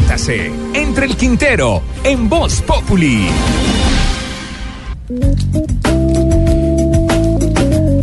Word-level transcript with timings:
Métase 0.00 0.52
entre 0.74 1.06
el 1.06 1.16
Quintero 1.16 1.82
en 2.04 2.28
Voz 2.28 2.62
Populi. 2.62 3.28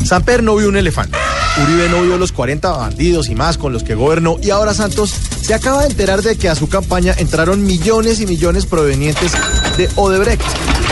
Samper 0.03 0.43
no 0.43 0.57
vio 0.57 0.67
un 0.67 0.75
elefante. 0.75 1.17
Uribe 1.63 1.87
no 1.87 2.01
vio 2.01 2.17
los 2.17 2.33
40 2.33 2.69
bandidos 2.69 3.29
y 3.29 3.35
más 3.35 3.57
con 3.57 3.71
los 3.71 3.83
que 3.83 3.95
gobernó. 3.95 4.35
Y 4.43 4.49
ahora 4.49 4.73
Santos 4.73 5.11
se 5.41 5.53
acaba 5.53 5.83
de 5.83 5.87
enterar 5.87 6.21
de 6.21 6.37
que 6.37 6.49
a 6.49 6.55
su 6.55 6.67
campaña 6.67 7.15
entraron 7.17 7.63
millones 7.63 8.19
y 8.19 8.27
millones 8.27 8.65
provenientes 8.65 9.31
de 9.77 9.87
Odebrecht. 9.95 10.43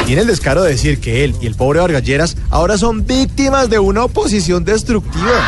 Tiene 0.06 0.22
el 0.22 0.28
descaro 0.28 0.64
de 0.64 0.72
decir 0.72 1.02
que 1.02 1.26
él 1.26 1.36
y 1.42 1.48
el 1.48 1.56
pobre 1.56 1.82
Vargalleras 1.82 2.38
ahora 2.50 2.78
son 2.78 3.06
víctimas 3.06 3.70
de 3.70 3.78
una 3.78 4.06
oposición 4.06 4.64
destructiva. 4.64 5.42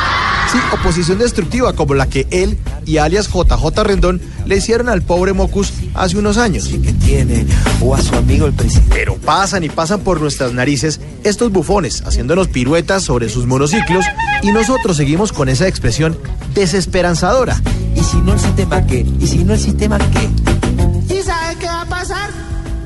Sí, 0.51 0.57
oposición 0.73 1.17
destructiva 1.17 1.71
como 1.73 1.93
la 1.93 2.09
que 2.09 2.27
él 2.29 2.57
y 2.85 2.97
alias 2.97 3.27
JJ 3.27 3.83
Rendón 3.83 4.21
le 4.45 4.57
hicieron 4.57 4.89
al 4.89 5.01
pobre 5.01 5.33
Mocus 5.33 5.73
hace 5.93 6.17
unos 6.17 6.37
años. 6.37 6.67
que 6.67 6.93
tiene 6.93 7.45
o 7.81 7.95
a 7.95 8.01
su 8.01 8.15
amigo 8.15 8.45
el 8.45 8.53
presidente. 8.53 8.89
Pero 8.93 9.15
pasan 9.15 9.63
y 9.63 9.69
pasan 9.69 10.01
por 10.01 10.21
nuestras 10.21 10.53
narices 10.53 10.99
estos 11.23 11.51
bufones 11.51 12.03
haciéndonos 12.05 12.47
piruetas 12.47 13.03
sobre 13.03 13.29
sus 13.29 13.45
monociclos 13.45 14.05
y 14.43 14.51
nosotros 14.51 14.97
seguimos 14.97 15.31
con 15.31 15.49
esa 15.49 15.67
expresión 15.67 16.17
desesperanzadora. 16.53 17.61
¿Y 17.95 18.03
si 18.03 18.17
no 18.17 18.33
el 18.33 18.39
sistema 18.39 18.85
qué? 18.85 19.05
¿Y 19.19 19.27
si 19.27 19.43
no 19.43 19.53
el 19.53 19.59
sistema 19.59 19.97
qué? 19.97 21.13
¿Y 21.13 21.21
sabe 21.21 21.55
qué 21.59 21.67
va 21.67 21.81
a 21.81 21.85
pasar? 21.85 22.29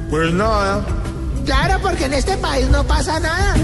Pues 0.09 0.34
nada. 0.34 0.86
Claro, 1.45 1.80
porque 1.81 2.06
en 2.06 2.14
este 2.14 2.38
país 2.38 2.68
no 2.70 2.84
pasa 2.86 3.20
nada. 3.20 3.56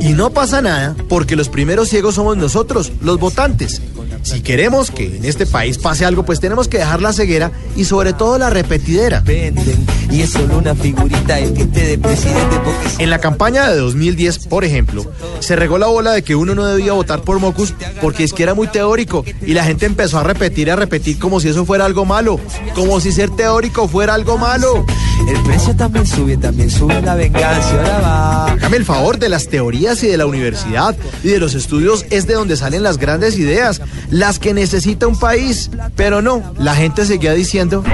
Y 0.00 0.12
no 0.14 0.30
pasa 0.30 0.62
nada 0.62 0.96
porque 1.08 1.36
los 1.36 1.48
primeros 1.48 1.88
ciegos 1.88 2.14
somos 2.14 2.36
nosotros, 2.36 2.92
los 3.00 3.18
votantes. 3.18 3.80
Si 4.22 4.40
queremos 4.40 4.90
que 4.90 5.16
en 5.16 5.24
este 5.24 5.46
país 5.46 5.78
pase 5.78 6.04
algo, 6.04 6.24
pues 6.24 6.40
tenemos 6.40 6.68
que 6.68 6.78
dejar 6.78 7.00
la 7.00 7.12
ceguera 7.12 7.50
y 7.76 7.84
sobre 7.84 8.12
todo 8.12 8.38
la 8.38 8.50
repetidera. 8.50 9.20
Venden 9.20 9.86
y 10.10 10.22
es 10.22 10.30
solo 10.30 10.58
una 10.58 10.74
figurita 10.74 11.38
el 11.38 11.52
que 11.52 11.62
esté 11.62 11.86
de 11.86 11.98
presidente 11.98 12.56
porque 12.64 13.02
En 13.02 13.10
la 13.10 13.18
campaña 13.18 13.70
de 13.70 13.76
2010, 13.76 14.46
por 14.46 14.64
ejemplo, 14.64 15.04
se 15.40 15.56
regó 15.56 15.78
la 15.78 15.86
bola 15.86 16.12
de 16.12 16.22
que 16.22 16.34
uno 16.34 16.54
no 16.54 16.64
debía 16.66 16.92
votar 16.92 17.22
por 17.22 17.38
Mocus 17.38 17.74
porque 18.00 18.24
es 18.24 18.32
que 18.32 18.42
era 18.42 18.54
muy 18.54 18.68
teórico 18.68 19.24
y 19.42 19.52
la 19.52 19.64
gente 19.64 19.86
empezó 19.86 20.18
a 20.18 20.22
repetir 20.24 20.68
y 20.68 20.70
a 20.70 20.76
repetir 20.76 21.18
como 21.18 21.40
si 21.40 21.48
eso 21.48 21.64
fuera 21.64 21.84
algo 21.84 22.04
malo, 22.04 22.40
como 22.74 23.00
si 23.00 23.12
ser 23.12 23.30
teórico 23.30 23.88
fuera 23.88 24.14
algo 24.14 24.38
malo. 24.38 24.84
El 25.26 25.42
precio 25.42 25.74
también 25.76 26.06
sube, 26.06 26.36
también 26.36 26.70
sube 26.70 27.00
la 27.02 27.14
venganza. 27.14 27.70
Ahora 27.70 27.98
va. 28.00 28.52
Hágame 28.52 28.76
el 28.76 28.84
favor 28.84 29.18
de 29.18 29.28
las 29.28 29.48
teorías 29.48 30.02
y 30.02 30.08
de 30.08 30.16
la 30.16 30.26
universidad 30.26 30.96
y 31.22 31.28
de 31.28 31.38
los 31.38 31.54
estudios 31.54 32.04
es 32.10 32.26
de 32.26 32.34
donde 32.34 32.56
salen 32.56 32.82
las 32.82 32.98
grandes 32.98 33.38
ideas, 33.38 33.80
las 34.10 34.38
que 34.38 34.54
necesita 34.54 35.06
un 35.06 35.18
país. 35.18 35.70
Pero 35.96 36.22
no, 36.22 36.42
la 36.58 36.74
gente 36.74 37.04
seguía 37.04 37.34
diciendo, 37.34 37.84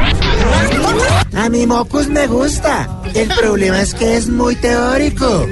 A 1.35 1.49
mi 1.49 1.67
Mocus 1.67 2.09
me 2.09 2.27
gusta. 2.27 3.03
El 3.15 3.29
problema 3.29 3.81
es 3.81 3.95
que 3.95 4.17
es 4.17 4.29
muy 4.29 4.57
teórico. 4.57 5.47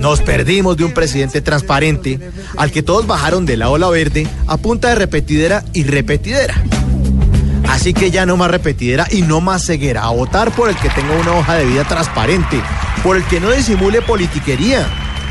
nos 0.00 0.20
perdimos 0.22 0.76
de 0.76 0.84
un 0.84 0.92
presidente 0.92 1.40
transparente 1.40 2.18
al 2.56 2.70
que 2.70 2.82
todos 2.82 3.06
bajaron 3.06 3.46
de 3.46 3.56
la 3.56 3.68
ola 3.68 3.88
verde 3.90 4.26
a 4.46 4.56
punta 4.56 4.88
de 4.88 4.94
repetidera 4.94 5.64
y 5.72 5.84
repetidera. 5.84 6.62
Así 7.80 7.94
que 7.94 8.10
ya 8.10 8.26
no 8.26 8.36
más 8.36 8.50
repetidera 8.50 9.06
y 9.10 9.22
no 9.22 9.40
más 9.40 9.64
ceguera. 9.64 10.02
A 10.02 10.10
votar 10.10 10.50
por 10.52 10.68
el 10.68 10.76
que 10.76 10.90
tenga 10.90 11.18
una 11.18 11.32
hoja 11.32 11.54
de 11.54 11.64
vida 11.64 11.82
transparente, 11.84 12.60
por 13.02 13.16
el 13.16 13.24
que 13.24 13.40
no 13.40 13.50
disimule 13.50 14.02
politiquería, 14.02 14.86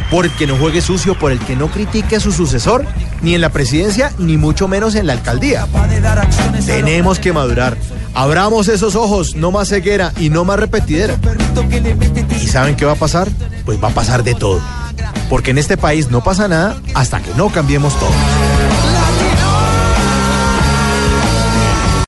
por 0.09 0.25
el 0.25 0.31
que 0.31 0.47
no 0.47 0.57
juegue 0.57 0.81
sucio, 0.81 1.13
por 1.13 1.31
el 1.31 1.37
que 1.37 1.55
no 1.55 1.67
critique 1.67 2.15
a 2.15 2.19
su 2.19 2.31
sucesor, 2.31 2.87
ni 3.21 3.35
en 3.35 3.41
la 3.41 3.49
presidencia, 3.49 4.11
ni 4.17 4.37
mucho 4.37 4.67
menos 4.67 4.95
en 4.95 5.05
la 5.05 5.13
alcaldía. 5.13 5.67
Tenemos 6.65 7.19
que 7.19 7.33
madurar. 7.33 7.77
Abramos 8.15 8.67
esos 8.67 8.95
ojos, 8.95 9.35
no 9.35 9.51
más 9.51 9.69
ceguera 9.69 10.11
y 10.17 10.31
no 10.31 10.43
más 10.43 10.59
repetidera. 10.59 11.17
¿Y 12.41 12.47
saben 12.47 12.75
qué 12.75 12.83
va 12.83 12.93
a 12.93 12.95
pasar? 12.95 13.29
Pues 13.63 13.77
va 13.81 13.89
a 13.89 13.93
pasar 13.93 14.23
de 14.23 14.33
todo. 14.33 14.59
Porque 15.29 15.51
en 15.51 15.59
este 15.59 15.77
país 15.77 16.09
no 16.09 16.23
pasa 16.23 16.47
nada 16.47 16.75
hasta 16.95 17.19
que 17.21 17.31
no 17.35 17.49
cambiemos 17.49 17.93
todo. 17.99 18.09